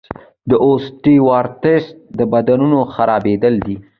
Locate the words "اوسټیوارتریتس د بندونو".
0.65-2.79